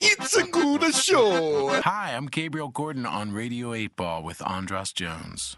It's 0.00 0.36
a 0.36 0.44
good 0.44 0.94
show. 0.94 1.80
Hi, 1.82 2.14
I'm 2.14 2.26
Gabriel 2.26 2.68
Gordon 2.68 3.04
on 3.04 3.32
Radio 3.32 3.74
8 3.74 3.96
Ball 3.96 4.22
with 4.22 4.40
Andras 4.46 4.92
Jones. 4.92 5.56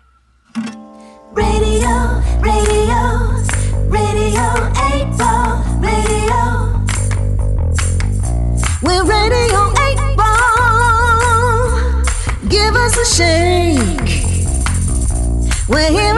Radio, 1.33 2.23
radio, 2.41 3.37
radio 3.85 4.47
8 4.95 5.19
ball, 5.19 5.63
radio. 5.77 6.41
We're 8.83 9.05
radio 9.05 9.73
8 9.79 10.17
ball. 10.17 12.03
Give 12.49 12.75
us 12.75 12.97
a 12.97 13.05
shake. 13.15 14.11
We're 15.69 15.91
here 15.91 16.15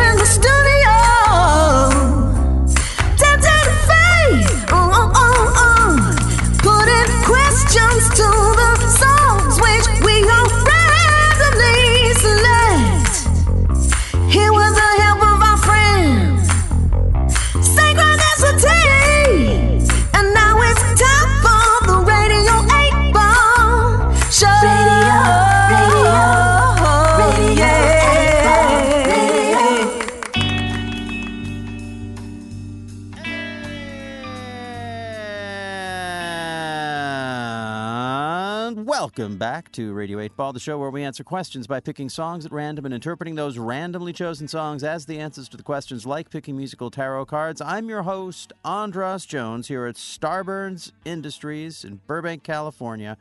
welcome 39.02 39.36
back 39.36 39.72
to 39.72 39.92
Radio 39.92 40.20
8 40.20 40.36
Ball, 40.36 40.52
the 40.52 40.60
show 40.60 40.78
where 40.78 40.88
we 40.88 41.02
answer 41.02 41.24
questions 41.24 41.66
by 41.66 41.80
picking 41.80 42.08
songs 42.08 42.46
at 42.46 42.52
random 42.52 42.84
and 42.84 42.94
interpreting 42.94 43.34
those 43.34 43.58
randomly 43.58 44.12
chosen 44.12 44.46
songs 44.46 44.84
as 44.84 45.06
the 45.06 45.18
answers 45.18 45.48
to 45.48 45.56
the 45.56 45.62
questions, 45.64 46.06
like 46.06 46.30
picking 46.30 46.56
musical 46.56 46.88
tarot 46.88 47.24
cards. 47.24 47.60
I'm 47.60 47.88
your 47.88 48.04
host, 48.04 48.52
Andras 48.64 49.26
Jones, 49.26 49.66
here 49.66 49.86
at 49.86 49.96
Starburns 49.96 50.92
Industries 51.04 51.84
in 51.84 51.96
Burbank, 52.06 52.44
California, 52.44 53.18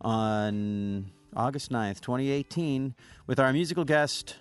on 0.00 1.10
August 1.36 1.70
9th, 1.70 2.00
2018, 2.00 2.94
with 3.26 3.38
our 3.38 3.52
musical 3.52 3.84
guest, 3.84 4.36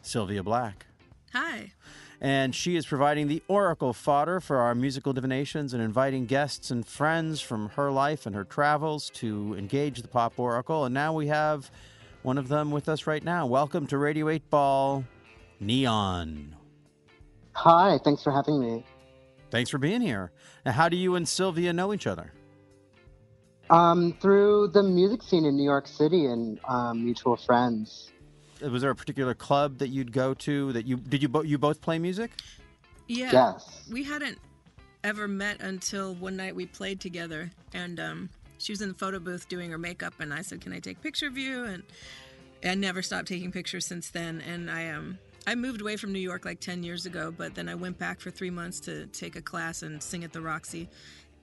Sylvia 0.00 0.44
Black 0.44 0.86
Hi. 1.32 1.72
And 2.20 2.54
she 2.54 2.76
is 2.76 2.84
providing 2.84 3.28
the 3.28 3.42
oracle 3.48 3.92
fodder 3.92 4.40
for 4.40 4.58
our 4.58 4.74
musical 4.74 5.12
divinations 5.12 5.72
and 5.72 5.82
inviting 5.82 6.26
guests 6.26 6.70
and 6.70 6.86
friends 6.86 7.40
from 7.40 7.70
her 7.70 7.90
life 7.90 8.26
and 8.26 8.36
her 8.36 8.44
travels 8.44 9.08
to 9.10 9.54
engage 9.58 10.02
the 10.02 10.08
pop 10.08 10.38
oracle. 10.38 10.84
And 10.84 10.92
now 10.92 11.14
we 11.14 11.28
have 11.28 11.70
one 12.22 12.36
of 12.36 12.48
them 12.48 12.70
with 12.70 12.88
us 12.88 13.06
right 13.06 13.24
now. 13.24 13.46
Welcome 13.46 13.86
to 13.86 13.96
Radio 13.96 14.28
8 14.28 14.50
Ball, 14.50 15.04
Neon. 15.60 16.56
Hi, 17.52 17.98
thanks 18.04 18.22
for 18.22 18.32
having 18.32 18.60
me. 18.60 18.84
Thanks 19.50 19.70
for 19.70 19.78
being 19.78 20.02
here. 20.02 20.30
Now, 20.66 20.72
how 20.72 20.88
do 20.90 20.96
you 20.96 21.14
and 21.14 21.26
Sylvia 21.26 21.72
know 21.72 21.94
each 21.94 22.06
other? 22.06 22.32
Um, 23.70 24.16
through 24.20 24.68
the 24.68 24.82
music 24.82 25.22
scene 25.22 25.46
in 25.46 25.56
New 25.56 25.64
York 25.64 25.86
City 25.86 26.26
and 26.26 26.60
um, 26.68 27.04
mutual 27.04 27.36
friends. 27.36 28.10
Was 28.62 28.82
there 28.82 28.90
a 28.90 28.94
particular 28.94 29.34
club 29.34 29.78
that 29.78 29.88
you'd 29.88 30.12
go 30.12 30.34
to 30.34 30.72
that 30.72 30.86
you 30.86 30.96
did 30.96 31.22
you 31.22 31.28
bo- 31.28 31.42
you 31.42 31.58
both 31.58 31.80
play 31.80 31.98
music? 31.98 32.30
Yeah. 33.08 33.30
Yes. 33.32 33.84
We 33.90 34.04
hadn't 34.04 34.38
ever 35.02 35.26
met 35.26 35.60
until 35.60 36.14
one 36.14 36.36
night 36.36 36.54
we 36.54 36.66
played 36.66 37.00
together, 37.00 37.50
and 37.72 37.98
um, 37.98 38.30
she 38.58 38.72
was 38.72 38.82
in 38.82 38.88
the 38.88 38.94
photo 38.94 39.18
booth 39.18 39.48
doing 39.48 39.70
her 39.70 39.78
makeup, 39.78 40.14
and 40.20 40.32
I 40.32 40.42
said, 40.42 40.60
"Can 40.60 40.72
I 40.72 40.80
take 40.80 40.98
a 40.98 41.00
picture 41.00 41.26
of 41.26 41.38
you?" 41.38 41.64
And 41.64 41.82
I 42.64 42.74
never 42.74 43.02
stopped 43.02 43.28
taking 43.28 43.50
pictures 43.52 43.86
since 43.86 44.10
then. 44.10 44.42
And 44.42 44.70
I 44.70 44.90
um 44.90 45.18
I 45.46 45.54
moved 45.54 45.80
away 45.80 45.96
from 45.96 46.12
New 46.12 46.20
York 46.20 46.44
like 46.44 46.60
ten 46.60 46.82
years 46.82 47.06
ago, 47.06 47.32
but 47.36 47.54
then 47.54 47.68
I 47.68 47.74
went 47.74 47.98
back 47.98 48.20
for 48.20 48.30
three 48.30 48.50
months 48.50 48.80
to 48.80 49.06
take 49.06 49.36
a 49.36 49.42
class 49.42 49.82
and 49.82 50.02
sing 50.02 50.24
at 50.24 50.32
the 50.32 50.40
Roxy. 50.40 50.88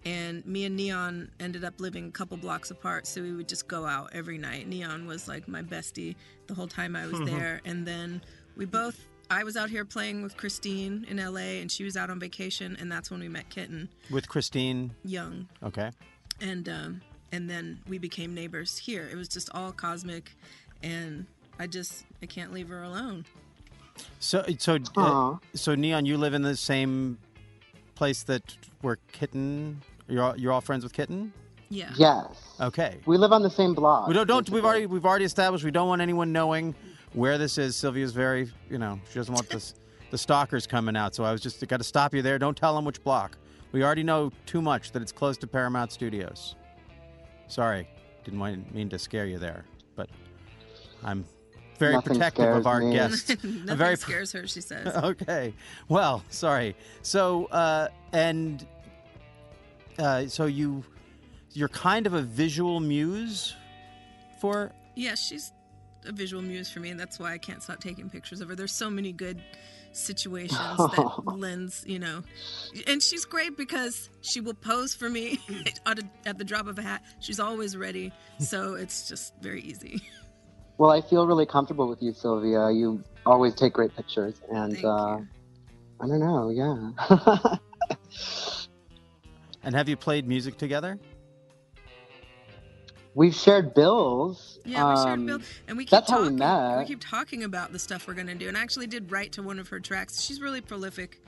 And 0.07 0.45
me 0.45 0.63
and 0.63 0.77
Neon 0.77 1.29
ended 1.41 1.65
up 1.65 1.81
living 1.81 2.07
a 2.07 2.11
couple 2.11 2.37
blocks 2.37 2.71
apart, 2.71 3.05
so 3.05 3.21
we 3.21 3.33
would 3.33 3.49
just 3.49 3.67
go 3.67 3.85
out 3.85 4.11
every 4.13 4.37
night. 4.37 4.65
Neon 4.65 5.05
was 5.05 5.27
like 5.27 5.49
my 5.49 5.61
bestie 5.61 6.15
the 6.47 6.53
whole 6.53 6.67
time 6.67 6.95
I 6.95 7.05
was 7.05 7.19
there. 7.29 7.59
And 7.65 7.85
then 7.85 8.21
we 8.55 8.63
both, 8.63 9.05
I 9.29 9.43
was 9.43 9.57
out 9.57 9.69
here 9.69 9.83
playing 9.83 10.23
with 10.23 10.37
Christine 10.37 11.05
in 11.09 11.17
LA, 11.17 11.59
and 11.59 11.69
she 11.69 11.83
was 11.83 11.97
out 11.97 12.09
on 12.09 12.21
vacation, 12.21 12.77
and 12.79 12.89
that's 12.89 13.11
when 13.11 13.19
we 13.19 13.27
met 13.27 13.49
Kitten 13.49 13.89
With 14.09 14.29
Christine. 14.29 14.91
Young. 15.03 15.45
Okay. 15.61 15.91
And 16.39 16.69
um, 16.69 17.01
and 17.33 17.49
then 17.49 17.77
we 17.89 17.97
became 17.97 18.33
neighbors 18.33 18.77
here. 18.77 19.09
It 19.11 19.15
was 19.15 19.27
just 19.27 19.49
all 19.53 19.73
cosmic, 19.73 20.31
and 20.83 21.25
I 21.59 21.67
just 21.67 22.05
I 22.21 22.27
can't 22.27 22.53
leave 22.53 22.69
her 22.69 22.83
alone. 22.83 23.25
So 24.19 24.45
so 24.57 24.77
uh, 24.95 25.35
so 25.53 25.75
Neon, 25.75 26.05
you 26.05 26.15
live 26.15 26.33
in 26.33 26.43
the 26.43 26.55
same 26.55 27.17
place 27.93 28.23
that 28.23 28.55
where 28.79 28.99
Kitten. 29.11 29.81
You're 30.07 30.23
all, 30.23 30.37
you're 30.37 30.51
all 30.51 30.61
friends 30.61 30.83
with 30.83 30.93
Kitten. 30.93 31.33
Yeah. 31.69 31.91
Yes. 31.97 32.55
Okay. 32.61 32.97
We 33.05 33.17
live 33.17 33.33
on 33.33 33.43
the 33.43 33.49
same 33.49 33.73
block. 33.73 34.07
We 34.07 34.13
don't 34.13 34.27
don't 34.27 34.49
we've 34.49 34.63
already 34.63 34.85
we've 34.85 35.05
already 35.05 35.25
established 35.25 35.65
we 35.65 35.71
don't 35.71 35.89
want 35.89 36.01
anyone 36.01 36.31
knowing 36.31 36.73
where 37.13 37.37
this 37.37 37.57
is. 37.57 37.75
Sylvia's 37.75 38.13
very 38.13 38.49
you 38.69 38.77
know 38.77 38.99
she 39.09 39.15
doesn't 39.15 39.33
want 39.33 39.49
this 39.49 39.75
the 40.11 40.17
stalkers 40.17 40.65
coming 40.65 40.95
out. 40.95 41.13
So 41.13 41.23
I 41.25 41.31
was 41.31 41.41
just 41.41 41.65
got 41.67 41.77
to 41.77 41.83
stop 41.83 42.13
you 42.13 42.21
there. 42.21 42.39
Don't 42.39 42.55
tell 42.55 42.73
them 42.75 42.85
which 42.85 43.03
block. 43.03 43.37
We 43.73 43.83
already 43.83 44.03
know 44.03 44.31
too 44.45 44.61
much 44.61 44.91
that 44.93 45.01
it's 45.01 45.11
close 45.11 45.37
to 45.39 45.47
Paramount 45.47 45.91
Studios. 45.91 46.55
Sorry, 47.47 47.87
didn't 48.23 48.39
want, 48.39 48.73
mean 48.73 48.89
to 48.89 48.99
scare 48.99 49.25
you 49.25 49.37
there, 49.37 49.65
but 49.95 50.09
I'm 51.03 51.25
very 51.77 51.93
Nothing 51.93 52.13
protective 52.13 52.55
of 52.55 52.65
our 52.65 52.79
me. 52.79 52.93
guests. 52.93 53.29
Nothing 53.43 53.69
I'm 53.69 53.77
very 53.77 53.95
pr- 53.95 54.01
scares 54.01 54.31
her, 54.31 54.47
she 54.47 54.61
says. 54.61 54.87
okay. 55.03 55.53
Well, 55.89 56.23
sorry. 56.29 56.75
So, 57.01 57.45
uh, 57.45 57.89
and 58.13 58.65
uh, 59.99 60.27
so 60.27 60.45
you, 60.45 60.83
you're 61.53 61.69
kind 61.69 62.05
of 62.07 62.13
a 62.13 62.21
visual 62.21 62.79
muse 62.79 63.55
for. 64.39 64.71
Yeah, 64.95 65.15
she's 65.15 65.51
a 66.05 66.11
visual 66.11 66.41
muse 66.41 66.69
for 66.71 66.79
me, 66.79 66.89
and 66.89 66.99
that's 66.99 67.19
why 67.19 67.33
I 67.33 67.37
can't 67.37 67.61
stop 67.61 67.79
taking 67.79 68.09
pictures 68.09 68.41
of 68.41 68.49
her. 68.49 68.55
There's 68.55 68.71
so 68.71 68.89
many 68.89 69.11
good 69.11 69.41
situations 69.91 70.59
that 70.77 71.21
lends, 71.25 71.83
you 71.87 71.97
know, 71.99 72.21
and 72.85 73.01
she's 73.01 73.25
great 73.25 73.57
because 73.57 74.09
she 74.21 74.41
will 74.41 74.53
pose 74.53 74.93
for 74.93 75.09
me 75.09 75.39
at 75.85 75.99
a- 75.99 76.09
at 76.27 76.37
the 76.37 76.43
drop 76.43 76.67
of 76.67 76.77
a 76.77 76.81
hat. 76.81 77.01
She's 77.19 77.39
always 77.39 77.75
ready, 77.75 78.11
so 78.39 78.75
it's 78.75 79.07
just 79.07 79.33
very 79.41 79.61
easy. 79.61 80.01
Well, 80.79 80.91
I 80.91 81.01
feel 81.01 81.25
really 81.25 81.47
comfortable 81.47 81.87
with 81.87 82.03
you, 82.03 82.13
Sylvia. 82.13 82.69
You 82.69 83.03
always 83.25 83.55
take 83.55 83.73
great 83.73 83.95
pictures, 83.95 84.35
and 84.51 84.73
Thank 84.73 84.85
uh, 84.85 85.17
you. 85.17 85.27
I 85.99 86.07
don't 86.07 86.19
know. 86.19 86.49
Yeah. 86.51 87.57
And 89.67 89.75
have 89.75 89.89
you 89.89 89.97
played 89.97 90.25
music 90.25 90.57
together? 90.57 90.97
We've 93.15 93.35
shared 93.35 93.73
bills. 93.73 94.59
Yeah, 94.63 94.89
we 94.89 94.95
shared 94.95 95.07
um, 95.19 95.25
Bill, 95.25 95.39
and 95.67 95.75
we 95.75 95.83
keep 95.83 95.91
that's 95.91 96.09
how 96.09 96.19
we 96.21 96.27
talking. 96.27 96.37
met. 96.37 96.77
We 96.77 96.85
keep 96.85 97.01
talking 97.01 97.43
about 97.43 97.73
the 97.73 97.79
stuff 97.79 98.07
we're 98.07 98.13
gonna 98.13 98.33
do, 98.33 98.47
and 98.47 98.55
I 98.55 98.61
actually 98.61 98.87
did 98.87 99.11
write 99.11 99.33
to 99.33 99.43
one 99.43 99.59
of 99.59 99.67
her 99.67 99.81
tracks. 99.81 100.21
She's 100.21 100.39
really 100.39 100.61
prolific 100.61 101.21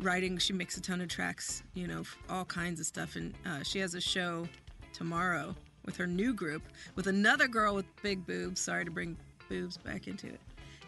writing. 0.00 0.38
She 0.38 0.52
makes 0.52 0.76
a 0.76 0.80
ton 0.80 1.02
of 1.02 1.08
tracks, 1.08 1.62
you 1.74 1.86
know, 1.86 2.02
all 2.28 2.44
kinds 2.44 2.80
of 2.80 2.86
stuff, 2.86 3.14
and 3.14 3.32
uh, 3.46 3.62
she 3.62 3.78
has 3.78 3.94
a 3.94 4.00
show 4.00 4.48
tomorrow 4.92 5.54
with 5.84 5.96
her 5.96 6.08
new 6.08 6.34
group 6.34 6.64
with 6.96 7.06
another 7.06 7.46
girl 7.46 7.76
with 7.76 7.86
big 8.02 8.26
boobs. 8.26 8.60
Sorry 8.60 8.84
to 8.84 8.90
bring 8.90 9.16
boobs 9.48 9.76
back 9.76 10.08
into 10.08 10.26
it, 10.26 10.40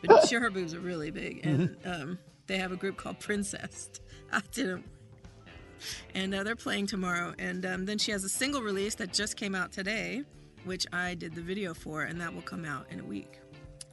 but 0.03 0.27
sure 0.29 0.41
her 0.41 0.51
boobs 0.51 0.75
are 0.75 0.81
really 0.81 1.13
big, 1.13 1.47
and 1.47 1.77
um, 1.85 2.19
they 2.49 2.59
have 2.59 2.73
a 2.73 2.77
group 2.77 2.97
called 2.97 3.21
Princess. 3.21 3.91
I 4.33 4.43
didn't 4.51 4.85
and 6.15 6.35
uh, 6.35 6.43
they're 6.43 6.57
playing 6.57 6.87
tomorrow. 6.87 7.35
And 7.39 7.65
um, 7.67 7.87
then 7.87 7.99
she 7.99 8.13
has 8.13 8.25
a 8.25 8.29
single 8.29 8.63
release 8.63 8.95
that 8.97 9.13
just 9.13 9.37
came 9.37 9.55
out 9.55 9.73
today, 9.73 10.23
which 10.65 10.87
I 10.93 11.15
did 11.15 11.35
the 11.35 11.43
video 11.43 11.75
for, 11.75 12.03
and 12.03 12.21
that 12.21 12.35
will 12.35 12.43
come 12.43 12.65
out 12.65 12.87
in 12.91 13.01
a 13.01 13.05
week. 13.05 13.41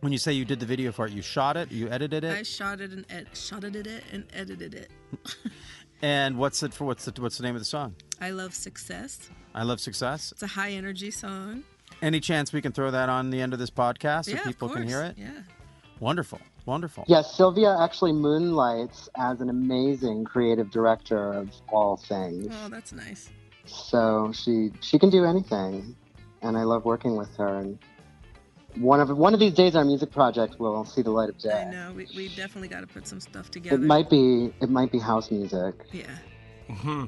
When 0.01 0.11
you 0.11 0.17
say 0.17 0.33
you 0.33 0.43
did 0.43 0.59
the 0.59 0.65
video 0.65 0.91
for 0.91 1.05
it, 1.05 1.13
you 1.13 1.21
shot 1.21 1.55
it, 1.55 1.71
you 1.71 1.89
edited 1.89 2.25
it. 2.25 2.33
I 2.33 2.43
shot 2.43 2.81
it 2.81 2.91
and 2.91 3.05
ed- 3.09 3.27
shot 3.33 3.63
it 3.63 3.87
and 4.11 4.25
edited 4.33 4.73
it. 4.73 4.91
and 6.01 6.37
what's 6.37 6.61
it 6.61 6.73
for? 6.73 6.83
What's 6.83 7.05
the 7.05 7.21
what's 7.21 7.37
the 7.37 7.43
name 7.43 7.55
of 7.55 7.61
the 7.61 7.65
song? 7.65 7.95
I 8.19 8.31
love 8.31 8.53
success. 8.53 9.29
I 9.55 9.63
love 9.63 9.79
success. 9.79 10.33
It's 10.33 10.43
a 10.43 10.47
high 10.47 10.71
energy 10.71 11.09
song. 11.09 11.63
Any 12.01 12.19
chance 12.19 12.51
we 12.51 12.61
can 12.61 12.73
throw 12.73 12.91
that 12.91 13.07
on 13.07 13.29
the 13.29 13.39
end 13.39 13.53
of 13.53 13.59
this 13.59 13.69
podcast 13.69 14.25
so 14.25 14.35
people 14.43 14.67
can 14.67 14.85
hear 14.85 15.03
it? 15.03 15.17
Yeah. 15.17 15.29
Wonderful, 16.03 16.41
wonderful. 16.65 17.05
Yes, 17.07 17.33
Sylvia 17.33 17.77
actually 17.79 18.11
moonlights 18.11 19.07
as 19.15 19.39
an 19.39 19.49
amazing 19.49 20.25
creative 20.25 20.69
director 20.69 21.31
of 21.31 21.49
all 21.69 21.95
things. 21.95 22.53
Oh, 22.61 22.67
that's 22.67 22.91
nice. 22.91 23.29
So 23.63 24.33
she 24.33 24.71
she 24.81 24.99
can 24.99 25.09
do 25.09 25.23
anything, 25.23 25.95
and 26.41 26.57
I 26.57 26.63
love 26.63 26.83
working 26.83 27.15
with 27.15 27.33
her. 27.37 27.59
And 27.59 27.79
one 28.75 28.99
of 28.99 29.17
one 29.17 29.33
of 29.33 29.39
these 29.39 29.53
days, 29.53 29.77
our 29.77 29.85
music 29.85 30.11
project 30.11 30.59
will 30.59 30.83
see 30.83 31.01
the 31.01 31.09
light 31.09 31.29
of 31.29 31.37
day. 31.37 31.67
I 31.67 31.71
know. 31.71 31.93
We, 31.95 32.05
we 32.17 32.27
definitely 32.35 32.67
got 32.67 32.81
to 32.81 32.87
put 32.87 33.07
some 33.07 33.21
stuff 33.21 33.49
together. 33.49 33.77
It 33.77 33.87
might 33.87 34.09
be 34.09 34.53
it 34.59 34.69
might 34.69 34.91
be 34.91 34.99
house 34.99 35.31
music. 35.31 35.73
Yeah. 35.93 36.03
Mm-hmm. 36.67 37.05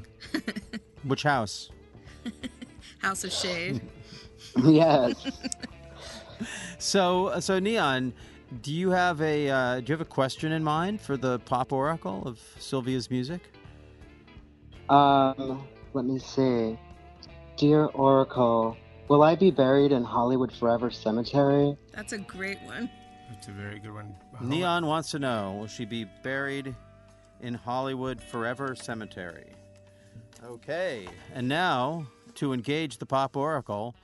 Which 1.09 1.23
house? 1.23 1.69
House 2.99 3.25
of 3.25 3.33
Shade. 3.33 3.81
yes. 4.63 5.15
So, 6.79 7.39
so 7.39 7.59
Neon, 7.59 8.13
do 8.61 8.73
you 8.73 8.89
have 8.91 9.21
a 9.21 9.49
uh, 9.49 9.79
do 9.79 9.85
you 9.87 9.93
have 9.93 10.01
a 10.01 10.05
question 10.05 10.51
in 10.51 10.63
mind 10.63 11.01
for 11.01 11.17
the 11.17 11.39
pop 11.39 11.73
oracle 11.73 12.23
of 12.25 12.39
Sylvia's 12.59 13.09
music? 13.09 13.41
Um, 14.89 15.67
let 15.93 16.05
me 16.05 16.19
see. 16.19 16.77
Dear 17.57 17.85
Oracle, 17.85 18.77
will 19.07 19.23
I 19.23 19.35
be 19.35 19.49
buried 19.49 19.91
in 19.91 20.03
Hollywood 20.03 20.51
Forever 20.51 20.91
Cemetery? 20.91 21.75
That's 21.93 22.13
a 22.13 22.17
great 22.17 22.61
one. 22.63 22.89
That's 23.29 23.47
a 23.47 23.51
very 23.51 23.79
good 23.79 23.93
one. 23.93 24.15
Neon 24.41 24.85
wants 24.85 25.11
to 25.11 25.19
know: 25.19 25.57
Will 25.59 25.67
she 25.67 25.85
be 25.85 26.05
buried 26.23 26.75
in 27.41 27.53
Hollywood 27.53 28.21
Forever 28.21 28.75
Cemetery? 28.75 29.53
Okay, 30.43 31.07
and 31.33 31.47
now 31.47 32.05
to 32.35 32.53
engage 32.53 32.97
the 32.97 33.05
pop 33.05 33.35
oracle. 33.35 33.95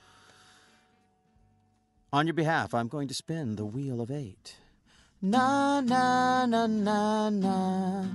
On 2.13 2.27
your 2.27 2.33
behalf, 2.33 2.73
I'm 2.73 2.89
going 2.89 3.07
to 3.07 3.13
spin 3.13 3.55
the 3.55 3.63
wheel 3.63 4.01
of 4.01 4.11
eight. 4.11 4.57
Na 5.21 5.79
na 5.79 6.45
na 6.45 6.67
na 6.67 7.29
na. 7.29 8.05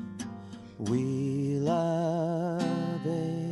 Wheel 0.79 1.67
of 1.67 3.07
eight. 3.07 3.47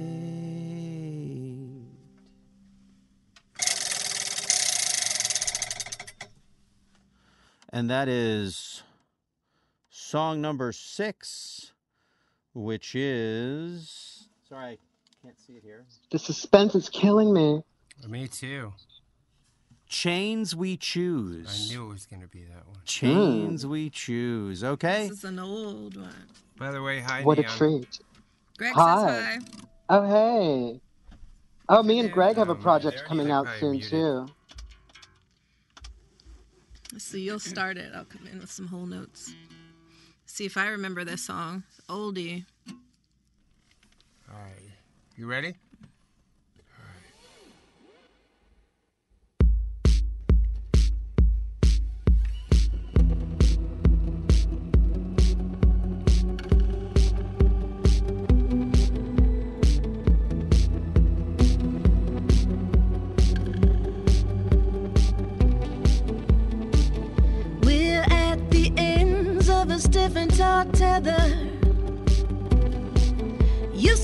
And 7.70 7.88
that 7.88 8.08
is 8.08 8.82
song 9.88 10.43
number 10.43 10.73
six, 10.73 11.73
which 12.52 12.94
is. 12.94 14.29
Sorry, 14.46 14.73
I 14.73 14.79
can't 15.23 15.41
see 15.41 15.55
it 15.55 15.62
here. 15.64 15.87
The 16.11 16.19
suspense 16.19 16.75
is 16.75 16.91
killing 16.91 17.32
me. 17.32 17.62
Me 18.06 18.29
too. 18.29 18.75
Chains 19.89 20.57
We 20.57 20.77
Choose. 20.77 21.69
I 21.71 21.73
knew 21.73 21.87
it 21.87 21.93
was 21.93 22.07
going 22.07 22.23
to 22.23 22.29
be 22.29 22.43
that 22.45 22.67
one. 22.67 22.79
Chains 22.85 23.67
We 23.67 23.91
Choose. 23.91 24.65
Okay. 24.65 25.09
This 25.09 25.19
is 25.19 25.25
an 25.25 25.39
old 25.39 25.97
one. 25.97 26.13
By 26.57 26.71
the 26.71 26.83
way, 26.83 27.01
hi, 27.01 27.23
What 27.23 27.39
a 27.39 27.43
treat. 27.43 27.99
Greg 28.57 28.73
Hi. 28.75 29.07
says 29.07 29.25
hi. 29.25 29.61
Oh, 29.89 30.09
hey. 30.09 30.81
Oh, 31.69 31.83
me 31.83 31.99
and 31.99 32.13
Greg 32.13 32.37
have 32.37 32.49
a 32.49 32.53
um, 32.53 32.61
project 32.61 32.99
there, 32.99 33.07
coming 33.07 33.31
out 33.31 33.45
probably 33.47 33.61
soon, 33.61 33.73
muted. 33.73 33.91
too. 33.91 34.27
So 36.99 37.17
you'll 37.17 37.41
start 37.41 37.77
it. 37.77 37.93
I'll 37.95 38.05
come 38.05 38.27
in 38.31 38.39
with 38.39 38.51
some 38.51 38.69
whole 38.69 38.87
notes. 38.87 39.35
See 40.27 40.45
if 40.45 40.57
I 40.57 40.69
remember 40.69 41.05
this 41.05 41.23
song. 41.23 41.65
Oldie. 41.89 42.45
All 42.69 44.39
right. 44.39 44.71
You 45.17 45.27
ready? 45.27 45.55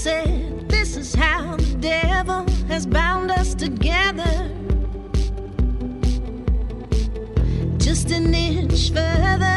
Said 0.00 0.66
this 0.66 0.96
is 0.96 1.14
how 1.14 1.56
the 1.56 1.74
devil 1.74 2.48
has 2.68 2.86
bound 2.86 3.30
us 3.30 3.52
together. 3.52 4.50
Just 7.76 8.10
an 8.10 8.32
inch 8.32 8.92
further 8.92 9.49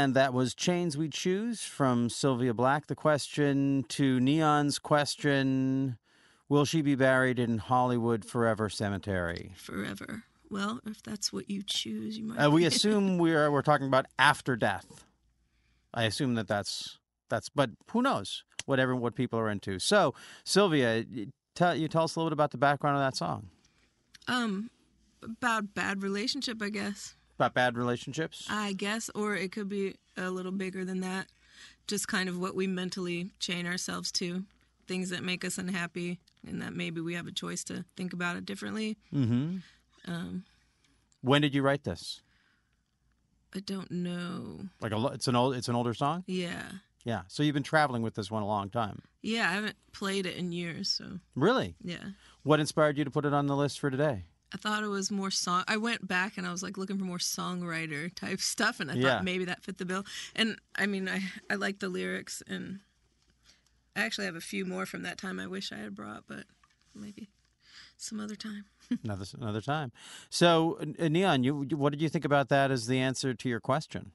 And 0.00 0.14
that 0.14 0.32
was 0.32 0.54
Chains 0.54 0.96
We 0.96 1.10
Choose 1.10 1.62
from 1.62 2.08
Sylvia 2.08 2.54
Black. 2.54 2.86
The 2.86 2.94
question 2.94 3.84
to 3.90 4.18
Neon's 4.18 4.78
question 4.78 5.98
Will 6.48 6.64
she 6.64 6.80
be 6.80 6.94
buried 6.94 7.38
in 7.38 7.58
Hollywood 7.58 8.24
Forever 8.24 8.70
Cemetery? 8.70 9.52
Forever. 9.56 10.24
Well, 10.50 10.80
if 10.86 11.02
that's 11.02 11.34
what 11.34 11.50
you 11.50 11.62
choose, 11.62 12.16
you 12.16 12.24
might. 12.24 12.38
Uh, 12.42 12.50
we 12.50 12.64
assume 12.64 13.18
we're 13.24 13.50
we're 13.50 13.60
talking 13.60 13.88
about 13.88 14.06
after 14.18 14.56
death. 14.56 15.04
I 15.92 16.04
assume 16.04 16.34
that 16.36 16.48
that's 16.48 16.98
that's, 17.28 17.50
but 17.50 17.68
who 17.90 18.00
knows? 18.00 18.42
Whatever 18.64 18.96
what 18.96 19.14
people 19.14 19.38
are 19.38 19.50
into. 19.50 19.78
So, 19.78 20.14
Sylvia, 20.44 21.04
tell 21.54 21.74
you 21.74 21.88
tell 21.88 22.04
us 22.04 22.16
a 22.16 22.18
little 22.18 22.30
bit 22.30 22.34
about 22.34 22.52
the 22.52 22.58
background 22.58 22.96
of 22.96 23.02
that 23.02 23.16
song 23.16 23.50
um, 24.28 24.70
about 25.22 25.74
bad 25.74 26.02
relationship, 26.02 26.62
I 26.62 26.70
guess. 26.70 27.16
About 27.40 27.54
bad 27.54 27.76
relationships. 27.76 28.46
I 28.50 28.72
guess, 28.74 29.10
or 29.14 29.34
it 29.34 29.50
could 29.52 29.68
be 29.68 29.96
a 30.16 30.30
little 30.30 30.52
bigger 30.52 30.84
than 30.84 31.00
that. 31.00 31.26
Just 31.86 32.06
kind 32.06 32.28
of 32.28 32.38
what 32.38 32.54
we 32.54 32.66
mentally 32.66 33.30
chain 33.40 33.66
ourselves 33.66 34.12
to, 34.12 34.44
things 34.86 35.10
that 35.10 35.22
make 35.24 35.44
us 35.44 35.58
unhappy, 35.58 36.20
and 36.46 36.60
that 36.62 36.74
maybe 36.74 37.00
we 37.00 37.14
have 37.14 37.26
a 37.26 37.32
choice 37.32 37.64
to 37.64 37.84
think 37.96 38.12
about 38.12 38.36
it 38.36 38.44
differently. 38.46 38.96
mm-hmm. 39.12 39.56
Um, 40.06 40.44
When 41.22 41.42
did 41.42 41.54
you 41.54 41.62
write 41.62 41.84
this? 41.84 42.20
I 43.54 43.60
don't 43.60 43.90
know. 43.90 44.68
Like 44.80 44.92
a 44.92 45.06
it's 45.08 45.26
an 45.28 45.34
old 45.36 45.56
it's 45.56 45.68
an 45.68 45.74
older 45.74 45.92
song. 45.94 46.22
Yeah, 46.26 46.62
Yeah. 47.04 47.22
So 47.28 47.42
you've 47.42 47.54
been 47.54 47.62
traveling 47.64 48.02
with 48.02 48.14
this 48.14 48.30
one 48.30 48.42
a 48.42 48.46
long 48.46 48.70
time. 48.70 49.02
yeah. 49.22 49.48
I 49.50 49.52
haven't 49.54 49.76
played 49.92 50.24
it 50.26 50.36
in 50.36 50.52
years, 50.52 50.88
so 50.90 51.18
Really? 51.34 51.74
yeah. 51.82 52.10
What 52.44 52.60
inspired 52.60 52.96
you 52.96 53.04
to 53.04 53.10
put 53.10 53.24
it 53.24 53.34
on 53.34 53.46
the 53.48 53.56
list 53.56 53.80
for 53.80 53.90
today? 53.90 54.24
I 54.52 54.56
thought 54.56 54.82
it 54.82 54.88
was 54.88 55.10
more 55.10 55.30
song. 55.30 55.64
I 55.68 55.76
went 55.76 56.06
back 56.08 56.36
and 56.36 56.46
I 56.46 56.50
was 56.50 56.62
like 56.62 56.76
looking 56.76 56.98
for 56.98 57.04
more 57.04 57.18
songwriter 57.18 58.12
type 58.14 58.40
stuff, 58.40 58.80
and 58.80 58.90
I 58.90 58.94
Yeah. 58.96 59.16
thought 59.16 59.24
maybe 59.24 59.44
that 59.44 59.62
fit 59.62 59.78
the 59.78 59.84
bill. 59.84 60.04
And 60.34 60.58
I 60.74 60.86
mean, 60.86 61.08
I 61.08 61.22
I 61.50 61.54
like 61.54 61.78
the 61.78 61.88
lyrics, 61.88 62.42
and 62.46 62.80
I 63.96 64.00
actually 64.02 64.26
have 64.26 64.36
a 64.36 64.40
few 64.40 64.64
more 64.64 64.86
from 64.86 65.02
that 65.02 65.18
time. 65.18 65.38
I 65.38 65.46
wish 65.46 65.72
I 65.72 65.76
had 65.76 65.94
brought, 65.94 66.24
but 66.26 66.44
maybe 66.94 67.28
some 67.96 68.20
other 68.20 68.36
time. 68.36 68.64
another 69.04 69.24
another 69.38 69.60
time. 69.60 69.92
So, 70.30 70.78
uh, 70.98 71.08
Neon, 71.08 71.44
you 71.44 71.66
you- 71.68 71.76
what 71.76 71.90
did 71.92 72.02
you 72.02 72.08
think 72.08 72.24
about 72.24 72.48
that 72.48 72.70
as 72.70 72.86
the 72.86 72.98
answer 72.98 73.34
to 73.34 73.48
your 73.48 73.60
question? 73.60 74.12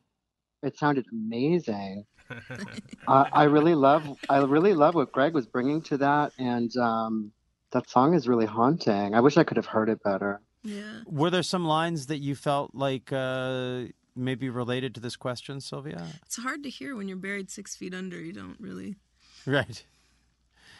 It 0.63 0.77
sounded 0.77 1.05
amazing. 1.11 2.05
uh, 3.07 3.25
I 3.31 3.43
really 3.43 3.75
love 3.75 4.17
I 4.29 4.37
really 4.37 4.73
love 4.73 4.95
what 4.95 5.11
Greg 5.11 5.33
was 5.33 5.45
bringing 5.45 5.81
to 5.83 5.97
that, 5.97 6.33
and 6.37 6.75
um, 6.77 7.31
that 7.71 7.89
song 7.89 8.13
is 8.13 8.27
really 8.27 8.45
haunting. 8.45 9.13
I 9.13 9.19
wish 9.19 9.37
I 9.37 9.43
could 9.43 9.57
have 9.57 9.65
heard 9.65 9.89
it 9.89 10.01
better. 10.03 10.41
Yeah. 10.63 11.01
Were 11.05 11.29
there 11.29 11.43
some 11.43 11.65
lines 11.65 12.07
that 12.07 12.17
you 12.19 12.35
felt 12.35 12.71
like 12.73 13.11
uh, 13.11 13.83
maybe 14.15 14.49
related 14.49 14.95
to 14.95 15.01
this 15.01 15.15
question, 15.15 15.61
Sylvia? 15.61 16.07
It's 16.25 16.37
hard 16.37 16.63
to 16.63 16.69
hear 16.69 16.95
when 16.95 17.07
you're 17.07 17.17
buried 17.17 17.51
six 17.51 17.75
feet 17.75 17.93
under. 17.93 18.19
You 18.19 18.33
don't 18.33 18.59
really. 18.59 18.95
Right. 19.45 19.83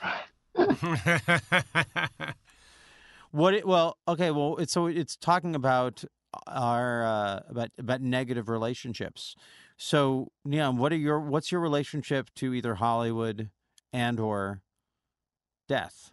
Right. 0.03 0.23
what? 3.31 3.53
It, 3.53 3.67
well, 3.67 3.97
okay. 4.07 4.31
Well, 4.31 4.57
it's 4.57 4.73
so 4.73 4.87
it's 4.87 5.15
talking 5.15 5.55
about 5.55 6.03
our 6.47 7.05
uh, 7.05 7.39
about 7.49 7.69
about 7.77 8.01
negative 8.01 8.49
relationships. 8.49 9.35
So, 9.77 10.31
Neon, 10.43 10.77
what 10.77 10.93
are 10.93 10.97
your 10.97 11.19
what's 11.19 11.51
your 11.51 11.61
relationship 11.61 12.29
to 12.35 12.53
either 12.53 12.75
Hollywood 12.75 13.49
and 13.91 14.19
or 14.19 14.61
death? 15.67 16.11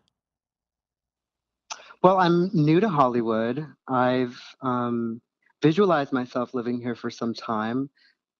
Well, 2.02 2.18
I'm 2.18 2.50
new 2.52 2.80
to 2.80 2.88
Hollywood. 2.88 3.64
I've 3.88 4.36
um, 4.60 5.20
visualized 5.62 6.12
myself 6.12 6.52
living 6.54 6.80
here 6.80 6.96
for 6.96 7.10
some 7.10 7.32
time. 7.32 7.90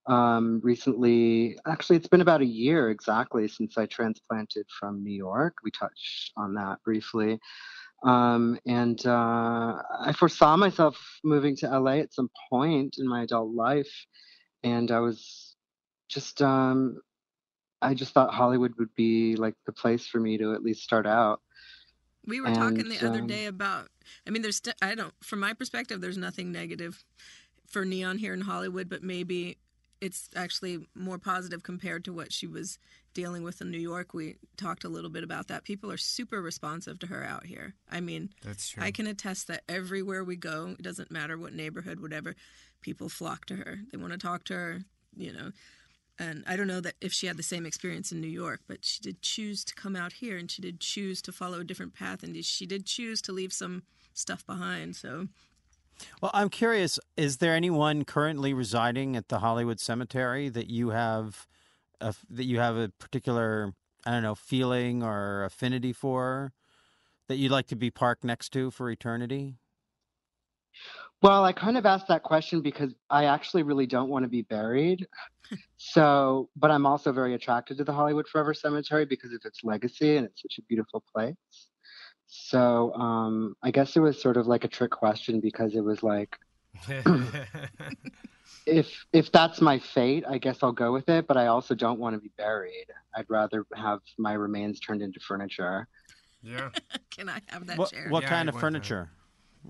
Um, 0.09 0.61
recently, 0.65 1.59
actually, 1.67 1.97
it's 1.97 2.09
been 2.09 2.23
about 2.23 2.43
a 2.43 2.47
year 2.47 2.91
exactly 2.91 3.49
since 3.49 3.79
I 3.79 3.87
transplanted 3.87 4.67
from 4.81 5.05
New 5.05 5.15
York. 5.15 5.55
We 5.65 5.71
touched 5.71 6.33
on 6.37 6.55
that 6.55 6.79
briefly. 6.85 7.39
Um, 8.05 8.59
and 8.67 9.05
uh, 9.07 9.83
I 10.01 10.13
foresaw 10.19 10.57
myself 10.57 10.99
moving 11.25 11.57
to 11.59 11.69
LA 11.69 11.99
at 11.99 12.15
some 12.15 12.31
point 12.51 12.97
in 12.99 13.09
my 13.09 13.23
adult 13.23 13.55
life. 13.55 13.93
And 14.65 14.91
I 14.91 15.01
was 15.01 15.57
just, 16.09 16.43
um, 16.43 17.01
I 17.83 17.95
just 17.95 18.15
thought 18.15 18.35
Hollywood 18.35 18.75
would 18.79 18.95
be 18.97 19.37
like 19.37 19.55
the 19.67 19.73
place 19.73 20.07
for 20.07 20.21
me 20.21 20.39
to 20.39 20.55
at 20.55 20.63
least 20.63 20.83
start 20.83 21.07
out. 21.07 21.41
We 22.27 22.41
were 22.41 22.55
talking 22.55 22.81
And, 22.81 22.91
the 22.91 23.07
other 23.07 23.21
um, 23.21 23.27
day 23.27 23.47
about. 23.47 23.89
I 24.27 24.31
mean, 24.31 24.43
there's. 24.43 24.57
st- 24.57 24.77
I 24.81 24.95
don't. 24.95 25.15
From 25.23 25.41
my 25.41 25.53
perspective, 25.53 26.01
there's 26.01 26.19
nothing 26.19 26.53
negative 26.53 27.05
for 27.67 27.85
Neon 27.85 28.19
here 28.19 28.35
in 28.35 28.43
Hollywood, 28.43 28.89
but 28.89 29.03
maybe 29.03 29.59
it's 30.01 30.29
actually 30.35 30.87
more 30.95 31.19
positive 31.19 31.63
compared 31.63 32.05
to 32.05 32.13
what 32.13 32.33
she 32.33 32.47
was 32.47 32.79
dealing 33.15 33.43
with 33.45 33.61
in 33.61 33.71
New 33.71 33.79
York. 33.79 34.15
We 34.15 34.37
talked 34.57 34.85
a 34.85 34.89
little 34.89 35.11
bit 35.11 35.23
about 35.23 35.49
that. 35.49 35.65
People 35.65 35.91
are 35.93 35.97
super 35.97 36.43
responsive 36.43 36.99
to 37.01 37.07
her 37.07 37.25
out 37.25 37.47
here. 37.47 37.75
I 37.91 38.01
mean, 38.01 38.31
That's 38.43 38.71
true. 38.71 38.83
I 38.83 38.91
can 38.91 39.07
attest 39.07 39.47
that 39.47 39.63
everywhere 39.69 40.25
we 40.25 40.35
go, 40.37 40.75
it 40.79 40.83
doesn't 40.83 41.11
matter 41.11 41.39
what 41.39 41.53
neighborhood, 41.53 42.01
whatever, 42.01 42.35
people 42.81 43.09
flock 43.09 43.47
to 43.47 43.57
her. 43.57 43.79
They 43.91 43.99
want 43.99 44.13
to 44.13 44.19
talk 44.19 44.45
to 44.45 44.55
her, 44.55 44.81
you 45.17 45.33
know. 45.33 45.53
And 46.23 46.45
I 46.47 46.55
don't 46.55 46.69
know 46.69 46.81
that 46.81 46.95
if 47.01 47.13
she 47.13 47.27
had 47.27 47.37
the 47.37 47.43
same 47.43 47.67
experience 47.67 48.13
in 48.13 48.21
New 48.21 48.29
York, 48.29 48.61
but 48.69 48.85
she 48.85 49.01
did 49.01 49.23
choose 49.23 49.65
to 49.65 49.75
come 49.75 49.97
out 49.97 50.13
here 50.13 50.37
and 50.37 50.49
she 50.49 50.63
did 50.63 50.79
choose 50.79 51.21
to 51.23 51.33
follow 51.33 51.59
a 51.59 51.65
different 51.65 51.95
path 51.95 52.23
and 52.23 52.45
she 52.45 52.65
did 52.65 52.87
choose 52.87 53.21
to 53.23 53.33
leave 53.33 53.53
some 53.53 53.83
stuff 54.15 54.47
behind. 54.47 54.95
So 54.95 55.27
Well, 56.21 56.31
I'm 56.33 56.49
curious. 56.49 57.01
Is 57.17 57.39
there 57.39 57.57
anyone 57.57 58.05
currently 58.05 58.55
residing 58.55 59.17
at 59.17 59.31
the 59.31 59.41
Hollywood 59.41 59.81
Cemetery 59.81 60.49
that 60.49 60.71
you 60.71 60.91
have, 60.91 61.49
a, 62.01 62.15
that 62.31 62.45
you 62.45 62.61
have 62.61 62.77
a 62.77 62.91
particular, 63.01 63.75
I 64.07 64.13
don't 64.13 64.23
know, 64.23 64.37
feeling 64.37 65.03
or 65.03 65.43
affinity 65.43 65.93
for, 65.93 66.53
that 67.27 67.37
you'd 67.37 67.51
like 67.51 67.67
to 67.67 67.77
be 67.77 67.91
parked 67.91 68.23
next 68.23 68.51
to 68.51 68.71
for 68.71 68.89
eternity? 68.91 69.57
Well, 71.23 71.45
I 71.45 71.53
kind 71.53 71.79
of 71.79 71.87
asked 71.87 72.09
that 72.09 72.25
question 72.25 72.63
because 72.63 72.93
I 73.09 73.27
actually 73.27 73.63
really 73.63 73.87
don't 73.87 74.09
want 74.09 74.25
to 74.25 74.29
be 74.29 74.43
buried. 74.43 75.07
so, 75.77 76.49
but 76.57 76.71
I'm 76.71 76.85
also 76.85 77.13
very 77.13 77.35
attracted 77.35 77.79
to 77.79 77.85
the 77.85 77.93
Hollywood 77.93 78.27
Forever 78.27 78.53
Cemetery 78.55 79.05
because 79.05 79.33
of 79.33 79.41
its 79.45 79.61
legacy 79.63 80.17
and 80.17 80.27
it's 80.27 80.43
such 80.43 80.59
a 80.59 80.63
beautiful 80.63 81.03
place. 81.15 81.37
So, 82.27 82.93
um, 82.95 83.55
I 83.63 83.71
guess 83.71 83.97
it 83.97 84.01
was 84.01 84.21
sort 84.21 84.37
of 84.37 84.47
like 84.47 84.65
a 84.65 84.69
trick 84.69 84.91
question 84.91 85.41
because 85.41 85.75
it 85.75 85.85
was 85.85 86.03
like, 86.03 86.37
if 88.67 89.05
if 89.13 89.31
that's 89.33 89.61
my 89.61 89.79
fate, 89.79 90.25
I 90.29 90.39
guess 90.39 90.59
I'll 90.63 90.73
go 90.73 90.93
with 90.93 91.09
it. 91.09 91.27
But 91.27 91.37
I 91.37 91.49
also 91.49 91.75
don't 91.75 92.01
want 92.01 92.15
to 92.15 92.21
be 92.21 92.31
buried. 92.39 92.87
I'd 93.15 93.27
rather 93.29 93.65
have 93.75 94.01
my 94.19 94.33
remains 94.33 94.81
turned 94.81 95.03
into 95.03 95.21
furniture, 95.21 95.87
yeah. 96.43 96.71
can 97.11 97.29
I 97.29 97.41
have 97.49 97.67
that 97.67 97.79
What, 97.79 97.91
chair? 97.91 98.09
what 98.11 98.23
Yeah, 98.23 98.29
kind 98.31 98.49
of 98.49 98.59
furniture? 98.59 99.11
that. 99.15 99.22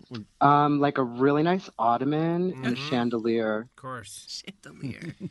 Furniture? 0.08 0.26
um, 0.40 0.80
like 0.80 0.98
a 0.98 1.02
really 1.04 1.42
nice 1.42 1.68
ottoman 1.78 2.52
and 2.64 2.74
a 2.74 2.76
chandelier. 2.76 3.60
Of 3.62 3.76
course. 3.76 4.42
Chandelier. 4.44 5.14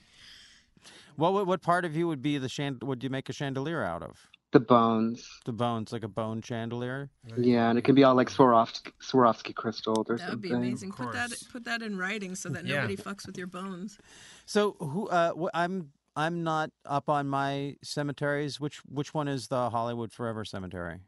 What, 1.17 1.33
what 1.33 1.45
what 1.45 1.61
part 1.61 1.85
of 1.85 1.95
you 1.95 2.07
would 2.07 2.21
be 2.21 2.37
the 2.37 2.47
chand? 2.49 2.81
Would 2.83 3.03
you 3.03 3.09
make 3.09 3.29
a 3.29 3.33
chandelier 3.33 3.83
out 3.83 4.01
of? 4.01 4.17
The 4.53 4.59
bones. 4.61 5.27
The 5.45 5.51
bones, 5.51 5.91
like 5.93 6.03
a 6.03 6.07
bone 6.07 6.41
chandelier. 6.41 7.09
Yeah, 7.37 7.69
and 7.69 7.77
it 7.77 7.83
can 7.83 7.95
be 7.95 8.03
all 8.03 8.15
like 8.15 8.29
Swarovski, 8.29 8.91
Swarovski 9.01 9.53
crystals 9.53 10.07
or 10.09 10.17
that 10.17 10.25
would 10.25 10.31
something. 10.31 10.49
be 10.49 10.55
amazing. 10.55 10.91
Put 10.93 11.11
that 11.13 11.31
put 11.51 11.65
that 11.65 11.81
in 11.81 11.97
writing 11.97 12.33
so 12.35 12.49
that 12.49 12.65
Yeah. 12.65 12.77
nobody 12.77 12.95
fucks 12.97 13.25
with 13.27 13.37
your 13.37 13.47
bones. 13.47 13.97
So 14.45 14.77
who? 14.79 15.07
Uh, 15.09 15.33
wh- 15.33 15.49
I'm 15.53 15.91
I'm 16.15 16.43
not 16.43 16.71
up 16.85 17.07
on 17.09 17.27
my 17.27 17.75
cemeteries. 17.83 18.59
Which 18.59 18.77
which 18.87 19.13
one 19.13 19.27
is 19.27 19.47
the 19.47 19.69
Hollywood 19.69 20.11
Forever 20.13 20.43
Cemetery? 20.43 20.99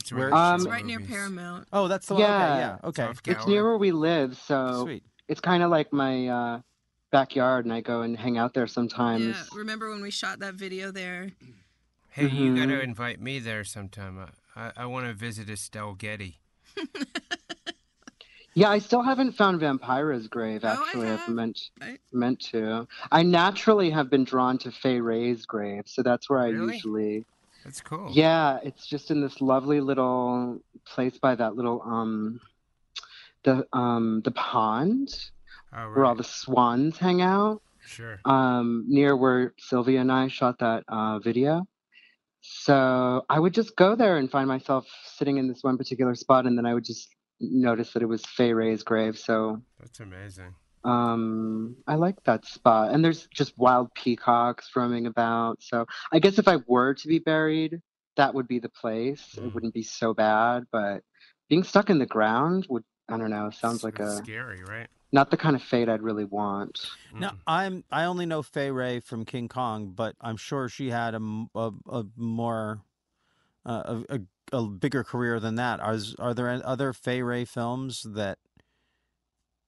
It's 0.00 0.12
Where- 0.12 0.34
Um, 0.34 0.56
It's 0.56 0.66
right 0.66 0.84
near. 0.84 1.00
Paramount. 1.00 1.68
Oh, 1.72 1.88
that's 1.88 2.06
the 2.06 2.14
one. 2.14 2.22
Okay, 2.24 2.30
Yeah. 2.32 2.58
yeah. 2.82 2.88
Okay. 2.88 3.02
Off 3.04 3.20
It's 3.24 3.46
near 3.46 3.64
where 3.64 3.78
we 3.78 3.92
live, 3.92 4.36
so 4.36 4.84
Sweet. 4.84 5.04
it's 5.28 5.40
kind 5.40 5.62
of 5.62 5.70
like 5.70 5.92
my 5.92 6.28
uh, 6.28 6.60
backyard, 7.10 7.64
and 7.64 7.72
I 7.72 7.80
go 7.80 8.02
and 8.02 8.16
hang 8.16 8.38
out 8.38 8.54
there 8.54 8.66
sometimes. 8.66 9.24
Yeah, 9.26 9.42
remember 9.58 9.90
when 9.90 10.02
we 10.02 10.10
shot 10.10 10.38
that 10.40 10.54
video 10.54 10.90
there? 10.90 11.30
Hey, 12.14 12.28
you 12.28 12.54
got 12.54 12.66
to 12.66 12.78
invite 12.82 13.22
me 13.22 13.38
there 13.38 13.64
sometime. 13.64 14.18
I, 14.18 14.28
I, 14.66 14.72
I 14.82 14.84
want 14.84 15.06
to 15.06 15.14
visit 15.14 15.48
Estelle 15.48 15.94
Getty. 15.94 16.40
Yeah, 18.54 18.68
I 18.68 18.80
still 18.80 19.00
haven't 19.00 19.32
found 19.32 19.62
Vampira's 19.62 20.28
grave. 20.28 20.60
Oh, 20.62 20.68
I 20.68 20.72
Actually, 20.72 21.08
I've 21.08 21.20
have. 21.20 21.28
meant 21.30 21.58
I- 21.80 21.98
meant 22.12 22.38
to. 22.50 22.86
I 23.10 23.22
naturally 23.22 23.88
have 23.88 24.10
been 24.10 24.24
drawn 24.24 24.58
to 24.58 24.70
Fay 24.70 25.00
Wray's 25.00 25.46
grave, 25.46 25.84
so 25.86 26.02
that's 26.02 26.28
where 26.28 26.38
I 26.40 26.48
Really? 26.48 26.74
usually. 26.74 27.24
That's 27.64 27.80
cool. 27.80 28.10
Yeah, 28.12 28.58
it's 28.62 28.86
just 28.86 29.10
in 29.10 29.20
this 29.20 29.40
lovely 29.40 29.80
little 29.80 30.60
place 30.84 31.18
by 31.18 31.34
that 31.36 31.54
little 31.54 31.82
um, 31.82 32.40
the 33.44 33.66
um 33.72 34.22
the 34.24 34.32
pond 34.32 35.14
Oh, 35.74 35.90
where 35.92 36.04
all 36.04 36.14
the 36.14 36.24
swans 36.24 36.98
hang 36.98 37.22
out. 37.22 37.62
Sure. 37.84 38.20
um, 38.24 38.84
near 38.88 39.16
where 39.16 39.54
Sylvia 39.58 40.00
and 40.00 40.12
I 40.12 40.28
shot 40.28 40.58
that 40.60 40.84
uh, 40.86 41.18
video. 41.18 41.66
So 42.42 43.24
I 43.28 43.38
would 43.40 43.54
just 43.54 43.74
go 43.76 43.96
there 43.96 44.18
and 44.18 44.30
find 44.30 44.46
myself 44.48 44.86
sitting 45.04 45.38
in 45.38 45.48
this 45.48 45.62
one 45.62 45.76
particular 45.78 46.14
spot, 46.14 46.46
and 46.46 46.56
then 46.56 46.66
I 46.66 46.74
would 46.74 46.84
just 46.84 47.08
notice 47.40 47.92
that 47.92 48.02
it 48.02 48.06
was 48.06 48.24
Fay 48.24 48.52
Wray's 48.52 48.82
grave. 48.82 49.18
So 49.18 49.62
That's 49.80 50.00
amazing. 50.00 50.54
Um, 50.84 51.76
I 51.86 51.94
like 51.94 52.22
that 52.24 52.44
spot, 52.46 52.92
and 52.92 53.04
there's 53.04 53.28
just 53.34 53.56
wild 53.56 53.94
peacocks 53.94 54.70
roaming 54.74 55.06
about. 55.06 55.62
So 55.62 55.86
I 56.12 56.18
guess 56.18 56.38
if 56.38 56.48
I 56.48 56.56
were 56.66 56.94
to 56.94 57.08
be 57.08 57.18
buried, 57.18 57.80
that 58.16 58.34
would 58.34 58.48
be 58.48 58.58
the 58.58 58.68
place. 58.68 59.36
Mm. 59.36 59.46
It 59.46 59.54
wouldn't 59.54 59.74
be 59.74 59.82
so 59.82 60.12
bad, 60.14 60.64
but 60.72 61.02
being 61.48 61.62
stuck 61.64 61.90
in 61.90 61.98
the 61.98 62.06
ground 62.06 62.66
would 62.68 62.84
I 63.08 63.18
don't 63.18 63.30
know. 63.30 63.50
Sounds 63.50 63.84
like 63.84 63.98
It's 63.98 64.14
a 64.14 64.16
scary, 64.16 64.62
right? 64.62 64.88
not 65.12 65.30
the 65.30 65.36
kind 65.36 65.54
of 65.54 65.62
fate 65.62 65.88
I'd 65.88 66.02
really 66.02 66.24
want. 66.24 66.80
Now, 67.18 67.30
Mm-mm. 67.30 67.38
I'm 67.46 67.84
I 67.90 68.04
only 68.04 68.26
know 68.26 68.42
Fay 68.42 68.70
Wray 68.70 69.00
from 69.00 69.24
King 69.24 69.48
Kong, 69.48 69.92
but 69.94 70.16
I'm 70.20 70.36
sure 70.36 70.68
she 70.68 70.90
had 70.90 71.14
a 71.14 71.20
a 71.54 72.04
more 72.16 72.80
uh, 73.66 74.02
a, 74.08 74.16
a, 74.52 74.56
a 74.58 74.66
bigger 74.68 75.04
career 75.04 75.38
than 75.38 75.56
that. 75.56 75.80
Are 75.80 75.98
are 76.18 76.34
there 76.34 76.60
other 76.64 76.92
Fay 76.92 77.22
Wray 77.22 77.44
films 77.44 78.06
that 78.14 78.38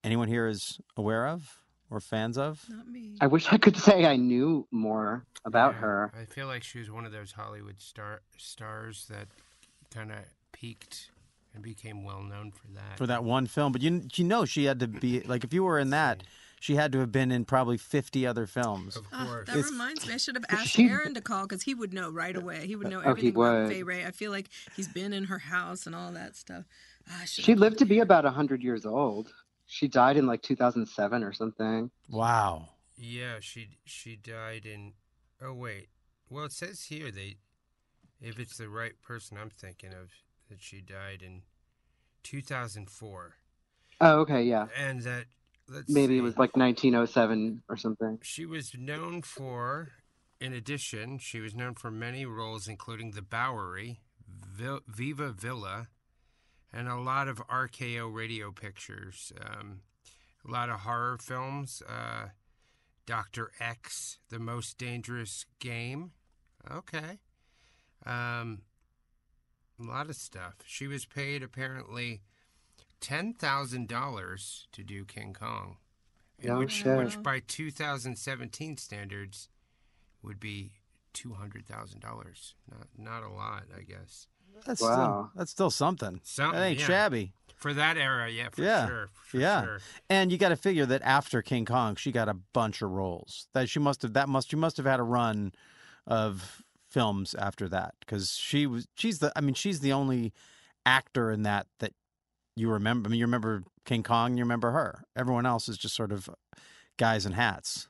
anyone 0.04 0.28
here 0.28 0.46
is 0.46 0.78
aware 0.96 1.26
of 1.26 1.58
or 1.90 2.00
fans 2.00 2.38
of? 2.38 2.64
Not 2.68 2.86
me. 2.88 3.16
I 3.20 3.26
wish 3.26 3.52
I 3.52 3.58
could 3.58 3.76
say 3.88 4.04
I 4.04 4.16
knew 4.16 4.66
more 4.70 5.24
about 5.44 5.74
Yeah, 5.74 5.80
her. 5.80 6.12
I 6.18 6.24
feel 6.24 6.46
like 6.46 6.62
she 6.62 6.78
was 6.78 6.90
one 6.90 7.04
of 7.06 7.12
those 7.12 7.32
Hollywood 7.32 7.80
star 7.80 8.20
stars 8.36 9.06
that 9.10 9.28
kind 9.92 10.10
of 10.12 10.18
peaked 10.52 11.10
and 11.54 11.62
became 11.62 12.04
well 12.04 12.22
known 12.22 12.50
for 12.52 12.66
that. 12.74 12.98
For 12.98 13.06
that 13.06 13.24
one 13.24 13.46
film, 13.46 13.72
but 13.72 13.82
you 13.82 14.02
you 14.14 14.24
know 14.24 14.44
she 14.44 14.64
had 14.64 14.80
to 14.80 14.88
be 14.88 15.20
like 15.20 15.44
if 15.44 15.52
you 15.54 15.62
were 15.64 15.78
in 15.78 15.90
that, 15.90 16.22
she 16.58 16.74
had 16.74 16.90
to 16.92 16.98
have 17.00 17.12
been 17.12 17.30
in 17.30 17.44
probably 17.44 17.76
fifty 17.76 18.26
other 18.26 18.46
films. 18.46 18.96
Of 18.96 19.04
Oh, 19.12 19.24
course. 19.26 19.46
that 19.46 19.56
It's- 19.58 19.70
reminds 19.70 20.06
me. 20.08 20.14
I 20.14 20.16
should 20.16 20.34
have 20.34 20.44
asked 20.48 20.68
She- 20.70 20.88
Aaron 20.88 21.14
to 21.14 21.20
call 21.20 21.42
because 21.42 21.62
he 21.62 21.74
would 21.74 21.92
know 21.92 22.10
right 22.10 22.34
away. 22.36 22.66
He 22.66 22.74
would 22.74 22.88
know 22.88 22.98
Oh, 22.98 23.02
he 23.02 23.08
everything 23.10 23.30
about 23.36 23.62
would. 23.64 23.68
Fay 23.72 23.82
Wray. 23.84 24.04
I 24.04 24.10
feel 24.10 24.32
like 24.32 24.48
he's 24.74 24.88
been 24.88 25.12
in 25.12 25.24
her 25.24 25.38
house 25.38 25.86
and 25.86 25.94
all 25.94 26.10
that 26.12 26.34
stuff. 26.34 26.64
Ah, 27.08 27.22
She 27.26 27.54
lived 27.54 27.78
to 27.78 27.84
be 27.84 27.96
Aaron. 27.96 28.06
about 28.06 28.24
100 28.24 28.62
years 28.62 28.84
old. 28.86 29.32
She 29.74 29.88
died 29.88 30.16
in 30.16 30.24
like 30.28 30.40
2007 30.42 31.24
or 31.24 31.32
something. 31.32 31.90
Wow. 32.08 32.68
Yeah, 32.96 33.38
she 33.40 33.70
she 33.84 34.14
died 34.14 34.66
in. 34.66 34.92
Oh 35.42 35.52
wait, 35.52 35.88
well 36.30 36.44
it 36.44 36.52
says 36.52 36.84
here 36.84 37.10
they, 37.10 37.38
if 38.20 38.38
it's 38.38 38.56
the 38.56 38.68
right 38.68 38.92
person 39.02 39.36
I'm 39.36 39.50
thinking 39.50 39.90
of, 39.92 40.10
that 40.48 40.62
she 40.62 40.80
died 40.80 41.22
in 41.22 41.42
2004, 42.22 43.34
Oh, 44.00 44.20
okay, 44.20 44.44
yeah. 44.44 44.66
and 44.78 45.02
that 45.02 45.24
let's 45.68 45.90
Maybe 45.90 46.14
see, 46.14 46.18
it 46.18 46.22
was 46.22 46.36
like 46.38 46.56
1907 46.56 47.62
or 47.68 47.76
something. 47.76 48.20
she 48.22 48.46
was 48.46 48.74
known 48.78 49.22
for. 49.22 49.90
In 50.40 50.52
addition, 50.52 51.18
she 51.18 51.40
was 51.40 51.54
known 51.54 51.74
for 51.74 51.90
many 51.90 52.26
roles, 52.26 52.68
including 52.68 53.12
The 53.12 53.22
Bowery, 53.22 54.00
Viva 54.86 55.30
Villa, 55.32 55.88
and 56.74 56.88
a 56.88 56.96
lot 56.96 57.28
of 57.28 57.38
RKO 57.48 58.12
radio 58.12 58.50
pictures. 58.50 59.32
Um, 59.40 59.80
a 60.46 60.50
lot 60.50 60.68
of 60.68 60.80
horror 60.80 61.16
films. 61.18 61.82
Uh, 61.88 62.28
Doctor 63.06 63.50
X, 63.60 64.18
The 64.30 64.38
Most 64.38 64.76
Dangerous 64.78 65.46
Game. 65.60 66.12
Okay. 66.70 67.18
Um, 68.04 68.62
a 69.78 69.84
lot 69.84 70.08
of 70.10 70.16
stuff. 70.16 70.54
She 70.66 70.86
was 70.86 71.04
paid 71.04 71.42
apparently 71.42 72.22
ten 73.00 73.34
thousand 73.34 73.88
dollars 73.88 74.66
to 74.72 74.82
do 74.82 75.04
King 75.04 75.34
Kong, 75.38 75.76
No 76.42 76.58
which, 76.58 76.72
shit. 76.72 76.96
which 76.96 77.22
by 77.22 77.40
2017 77.46 78.76
standards 78.78 79.48
would 80.22 80.40
be 80.40 80.72
two 81.12 81.34
hundred 81.34 81.66
thousand 81.66 82.00
dollars. 82.00 82.54
Not 82.70 82.88
not 82.96 83.22
a 83.22 83.32
lot, 83.32 83.64
I 83.76 83.82
guess. 83.82 84.26
That's 84.64 84.80
Wow. 84.80 84.92
still 84.92 85.30
that's 85.34 85.50
still 85.50 85.70
something. 85.70 86.20
Something, 86.24 86.58
that 86.60 86.66
ain't 86.66 86.80
yeah. 86.80 86.86
shabby. 86.86 87.32
For 87.56 87.72
that 87.74 87.96
era, 87.96 88.28
yeah, 88.30 88.50
for 88.50 88.62
Yeah, 88.62 88.86
sure, 88.86 89.08
for 89.24 89.38
yeah. 89.38 89.62
sure. 89.64 89.78
And 90.10 90.30
you 90.30 90.36
got 90.38 90.50
to 90.50 90.56
figure 90.56 90.84
that 90.86 91.00
after 91.02 91.40
King 91.40 91.64
Kong, 91.64 91.96
she 91.96 92.12
got 92.12 92.28
a 92.28 92.34
bunch 92.34 92.82
of 92.82 92.90
roles. 92.90 93.48
That 93.54 93.68
she 93.68 93.78
must 93.78 94.02
have 94.02 94.12
that 94.14 94.28
must 94.28 94.50
she 94.50 94.56
must 94.56 94.76
have 94.76 94.86
had 94.86 95.00
a 95.00 95.04
run 95.04 95.52
of 96.06 96.62
films 96.90 97.34
after 97.34 97.68
that 97.70 97.94
because 98.00 98.32
she 98.32 98.66
was 98.66 98.86
she's 98.94 99.18
the 99.18 99.32
I 99.34 99.40
mean 99.40 99.54
she's 99.54 99.80
the 99.80 99.92
only 99.92 100.32
actor 100.86 101.30
in 101.30 101.42
that 101.44 101.66
that 101.80 101.92
you 102.56 102.70
remember. 102.70 103.08
I 103.08 103.10
mean 103.10 103.18
you 103.18 103.24
remember 103.26 103.64
King 103.84 104.02
Kong, 104.02 104.36
you 104.36 104.44
remember 104.44 104.70
her. 104.72 105.04
Everyone 105.16 105.46
else 105.46 105.68
is 105.68 105.76
just 105.78 105.94
sort 105.96 106.12
of 106.12 106.28
guys 106.98 107.24
in 107.26 107.32
hats. 107.32 107.88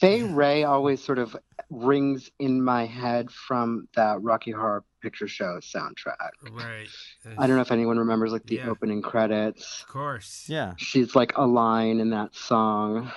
Fay 0.00 0.22
Wray 0.22 0.64
always 0.64 1.04
sort 1.04 1.18
of 1.18 1.36
rings 1.68 2.30
in 2.38 2.62
my 2.62 2.86
head 2.86 3.30
from 3.30 3.86
that 3.94 4.22
Rocky 4.22 4.50
Horror 4.50 4.82
Picture 5.02 5.28
Show 5.28 5.60
soundtrack. 5.60 6.30
Right. 6.50 6.88
I 7.36 7.46
don't 7.46 7.56
know 7.56 7.62
if 7.62 7.70
anyone 7.70 7.98
remembers 7.98 8.32
like 8.32 8.46
the 8.46 8.56
Yeah. 8.56 8.70
opening 8.70 9.02
credits. 9.02 9.82
Of 9.82 9.88
course. 9.88 10.46
Yeah. 10.48 10.72
She's 10.78 11.14
like 11.14 11.36
a 11.36 11.46
line 11.46 12.00
in 12.00 12.10
that 12.10 12.34
song. 12.34 13.12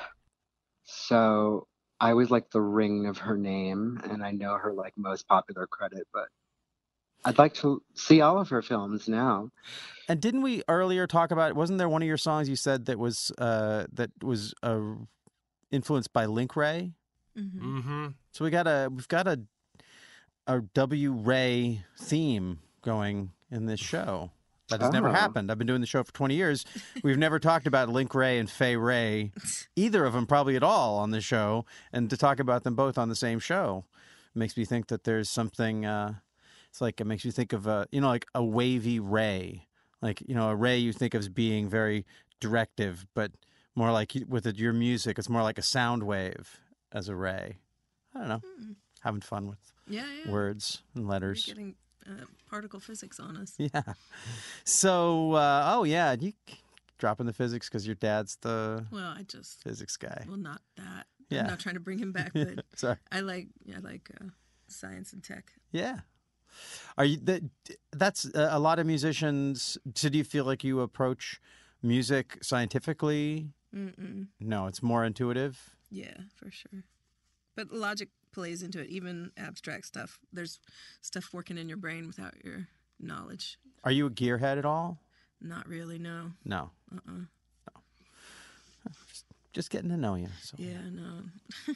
So 0.83 1.67
I 2.01 2.09
always 2.11 2.29
like 2.29 2.49
the 2.51 2.61
ring 2.61 3.05
of 3.05 3.17
her 3.19 3.37
name, 3.37 4.01
and 4.03 4.21
I 4.23 4.31
know 4.31 4.57
her 4.57 4.73
like 4.73 4.97
most 4.97 5.25
popular 5.27 5.65
credit, 5.67 6.05
but 6.13 6.27
I'd 7.23 7.37
like 7.37 7.53
to 7.55 7.81
see 7.93 8.19
all 8.19 8.37
of 8.39 8.49
her 8.49 8.61
films 8.61 9.07
now. 9.07 9.49
And 10.09 10.19
didn't 10.19 10.41
we 10.41 10.63
earlier 10.67 11.07
talk 11.07 11.31
about? 11.31 11.53
Wasn't 11.53 11.79
there 11.79 11.87
one 11.87 12.01
of 12.01 12.07
your 12.07 12.17
songs 12.17 12.49
you 12.49 12.57
said 12.57 12.85
that 12.87 12.99
was 12.99 13.31
uh, 13.37 13.85
that 13.93 14.11
was 14.21 14.53
uh, 14.61 14.81
influenced 15.73 16.13
by 16.13 16.25
Link 16.25 16.55
Wray? 16.55 16.93
Mhm. 17.37 17.59
Mm-hmm. 17.59 18.07
So 18.31 18.45
we 18.45 18.51
got 18.51 18.67
a 18.67 18.89
we've 18.93 19.07
got 19.07 19.27
a 19.27 19.41
a 20.47 20.61
W 20.61 21.11
Ray 21.13 21.83
theme 21.99 22.59
going 22.81 23.31
in 23.49 23.65
this 23.65 23.79
show. 23.79 24.31
That 24.69 24.81
has 24.81 24.91
never 24.91 25.09
Oh. 25.09 25.13
happened. 25.13 25.51
I've 25.51 25.57
been 25.57 25.67
doing 25.67 25.81
the 25.81 25.87
show 25.87 26.03
for 26.03 26.13
20 26.13 26.35
years. 26.35 26.65
We've 27.03 27.17
never 27.17 27.37
talked 27.39 27.67
about 27.67 27.89
Link 27.89 28.13
Wray 28.15 28.39
and 28.39 28.49
Fay 28.49 28.75
Wray, 28.75 29.31
either 29.75 30.05
of 30.05 30.13
them 30.13 30.25
probably 30.25 30.55
at 30.55 30.63
all 30.63 30.97
on 30.97 31.11
the 31.11 31.21
show, 31.21 31.65
and 31.91 32.09
to 32.09 32.17
talk 32.17 32.39
about 32.39 32.63
them 32.63 32.75
both 32.75 32.97
on 32.97 33.09
the 33.09 33.15
same 33.15 33.39
show 33.39 33.85
makes 34.35 34.55
me 34.57 34.65
think 34.65 34.87
that 34.87 35.03
there's 35.03 35.29
something. 35.29 35.85
Uh, 35.85 36.15
it's 36.69 36.81
like 36.81 36.99
it 36.99 37.05
makes 37.05 37.23
you 37.23 37.31
think 37.31 37.53
of 37.53 37.67
a 37.67 37.87
you 37.91 38.01
know 38.01 38.07
like 38.07 38.25
a 38.33 38.43
wavy 38.43 38.99
ray, 38.99 39.67
like 40.01 40.21
you 40.27 40.33
know 40.35 40.49
a 40.49 40.55
ray 40.55 40.77
you 40.77 40.91
think 40.93 41.13
of 41.13 41.19
as 41.19 41.29
being 41.29 41.69
very 41.69 42.05
directive, 42.39 43.05
but 43.13 43.31
more 43.75 43.91
like 43.91 44.13
with 44.27 44.45
it, 44.45 44.57
your 44.57 44.73
music, 44.73 45.17
it's 45.19 45.29
more 45.29 45.43
like 45.43 45.57
a 45.57 45.63
sound 45.63 46.03
wave 46.03 46.59
as 46.91 47.09
a 47.09 47.15
ray. 47.15 47.57
I 48.15 48.19
don't 48.19 48.27
know, 48.29 48.41
Mm. 48.61 48.75
having 49.01 49.21
fun 49.21 49.47
with 49.47 49.73
Yeah, 49.87 50.05
yeah. 50.23 50.31
words 50.31 50.83
and 50.93 51.03
You're 51.03 51.11
letters. 51.11 51.45
getting 51.45 51.75
uh, 52.07 52.25
particle 52.49 52.79
physics 52.79 53.19
on 53.19 53.37
us. 53.37 53.53
Yeah. 53.57 53.81
So, 54.63 55.33
uh, 55.33 55.71
oh 55.75 55.83
yeah, 55.83 56.15
you 56.19 56.33
dropping 56.97 57.25
the 57.25 57.33
physics 57.33 57.67
because 57.69 57.85
your 57.85 57.95
dad's 57.95 58.37
the 58.41 58.85
Well, 58.91 59.13
I 59.17 59.23
just 59.23 59.61
physics 59.63 59.97
guy. 59.97 60.25
well 60.27 60.37
not 60.37 60.61
that. 60.77 61.07
Yeah. 61.29 61.41
I'm 61.41 61.47
not 61.47 61.59
trying 61.59 61.75
to 61.75 61.81
bring 61.81 61.99
him 61.99 62.11
back, 62.11 62.31
but 62.33 62.63
Sorry. 62.75 62.97
I 63.11 63.21
like 63.21 63.47
I 63.75 63.79
like 63.79 64.09
uh, 64.21 64.25
science 64.67 65.13
and 65.13 65.23
tech. 65.23 65.53
Yeah. 65.71 66.01
Are 66.97 67.05
you 67.05 67.17
that? 67.23 67.41
That's 67.91 68.25
uh, 68.25 68.49
a 68.51 68.59
lot 68.59 68.77
of 68.79 68.85
musicians. 68.85 69.77
So 69.95 70.09
do 70.09 70.17
you 70.19 70.23
feel 70.23 70.45
like 70.45 70.63
you 70.63 70.81
approach 70.81 71.41
music 71.81 72.37
scientifically? 72.43 73.49
Mm-mm. 73.75 74.27
No, 74.39 74.67
it's 74.67 74.83
more 74.83 75.03
intuitive. 75.03 75.75
Yeah, 75.89 76.13
for 76.35 76.51
sure. 76.51 76.83
But 77.55 77.71
logic 77.71 78.09
plays 78.31 78.63
into 78.63 78.81
it. 78.81 78.89
Even 78.89 79.31
abstract 79.37 79.85
stuff. 79.85 80.19
There's 80.31 80.59
stuff 81.01 81.29
working 81.33 81.57
in 81.57 81.67
your 81.69 81.77
brain 81.77 82.07
without 82.07 82.33
your 82.43 82.67
knowledge. 82.99 83.57
Are 83.83 83.91
you 83.91 84.07
a 84.07 84.09
gearhead 84.09 84.57
at 84.57 84.65
all? 84.65 84.99
Not 85.41 85.67
really. 85.67 85.99
No. 85.99 86.31
No. 86.45 86.71
Uh-uh. 86.93 87.25
Just 89.53 89.69
getting 89.69 89.89
to 89.89 89.97
know 89.97 90.15
you. 90.15 90.29
So. 90.41 90.55
Yeah. 90.57 90.79
No. 90.91 91.75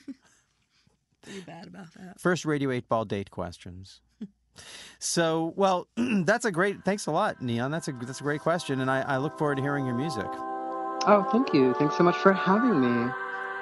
Pretty 1.24 1.42
bad 1.46 1.68
about 1.68 1.94
that. 1.96 2.20
First 2.20 2.46
Radio 2.46 2.72
8 2.72 2.90
Ball 2.90 3.06
date 3.06 3.30
questions. 3.30 4.02
so, 5.00 5.54
well, 5.56 5.88
that's 5.98 6.46
a 6.46 6.52
great, 6.52 6.84
thanks 6.84 7.06
a 7.06 7.12
lot, 7.12 7.42
Neon. 7.42 7.70
That's 7.70 7.88
a, 7.88 7.92
that's 7.92 8.20
a 8.20 8.24
great 8.24 8.42
question. 8.42 8.82
And 8.82 8.90
I, 8.90 9.02
I 9.02 9.18
look 9.18 9.38
forward 9.38 9.58
to 9.58 9.62
hearing 9.62 9.86
your 9.86 9.96
music. 9.96 10.26
Oh, 11.10 11.24
thank 11.32 11.54
you. 11.54 11.74
Thanks 11.76 11.96
so 11.96 12.04
much 12.04 12.18
for 12.18 12.34
having 12.34 12.82
me. 12.82 13.12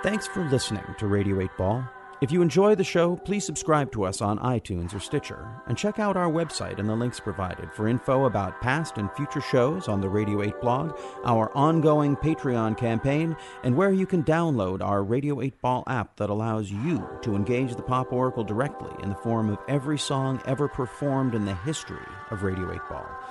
Thanks 0.01 0.25
for 0.25 0.43
listening 0.49 0.83
to 0.97 1.05
Radio 1.05 1.39
8 1.41 1.51
Ball. 1.57 1.87
If 2.21 2.31
you 2.31 2.41
enjoy 2.41 2.73
the 2.73 2.83
show, 2.83 3.17
please 3.17 3.45
subscribe 3.45 3.91
to 3.91 4.03
us 4.05 4.19
on 4.19 4.39
iTunes 4.39 4.95
or 4.95 4.99
Stitcher, 4.99 5.47
and 5.67 5.77
check 5.77 5.99
out 5.99 6.17
our 6.17 6.31
website 6.31 6.79
and 6.79 6.89
the 6.89 6.95
links 6.95 7.19
provided 7.19 7.71
for 7.71 7.87
info 7.87 8.25
about 8.25 8.61
past 8.61 8.97
and 8.97 9.11
future 9.11 9.41
shows 9.41 9.87
on 9.87 10.01
the 10.01 10.09
Radio 10.09 10.41
8 10.41 10.59
blog, 10.59 10.97
our 11.23 11.55
ongoing 11.55 12.15
Patreon 12.15 12.77
campaign, 12.77 13.35
and 13.63 13.75
where 13.75 13.91
you 13.91 14.07
can 14.07 14.23
download 14.23 14.81
our 14.81 15.03
Radio 15.03 15.39
8 15.41 15.61
Ball 15.61 15.83
app 15.85 16.15
that 16.15 16.31
allows 16.31 16.71
you 16.71 17.07
to 17.21 17.35
engage 17.35 17.75
the 17.75 17.83
Pop 17.83 18.11
Oracle 18.11 18.43
directly 18.43 18.91
in 19.03 19.09
the 19.09 19.15
form 19.17 19.51
of 19.51 19.59
every 19.67 19.99
song 19.99 20.41
ever 20.47 20.67
performed 20.67 21.35
in 21.35 21.45
the 21.45 21.55
history 21.55 22.07
of 22.31 22.41
Radio 22.41 22.73
8 22.73 22.79
Ball. 22.89 23.24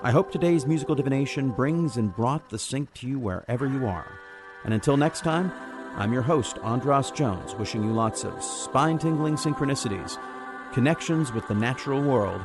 I 0.00 0.12
hope 0.12 0.30
today's 0.30 0.64
musical 0.64 0.94
divination 0.94 1.50
brings 1.50 1.96
and 1.96 2.14
brought 2.14 2.50
the 2.50 2.58
sync 2.58 2.94
to 2.94 3.08
you 3.08 3.18
wherever 3.18 3.66
you 3.66 3.88
are. 3.88 4.06
And 4.64 4.72
until 4.72 4.96
next 4.96 5.24
time, 5.24 5.50
I'm 5.96 6.12
your 6.12 6.22
host, 6.22 6.56
Andras 6.58 7.10
Jones, 7.10 7.56
wishing 7.56 7.82
you 7.82 7.92
lots 7.92 8.22
of 8.22 8.40
spine 8.40 8.98
tingling 8.98 9.34
synchronicities, 9.34 10.16
connections 10.72 11.32
with 11.32 11.48
the 11.48 11.54
natural 11.56 12.00
world, 12.00 12.40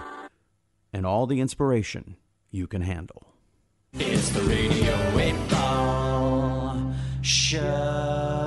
and 0.94 1.06
all 1.06 1.28
the 1.28 1.42
inspiration 1.42 2.16
you 2.50 2.66
can 2.66 2.82
handle. 2.82 3.28
It's 3.94 4.30
the 4.30 4.42
Radio 4.42 5.20
8 5.20 5.50
Ball. 5.52 6.94
Show. 7.22 8.43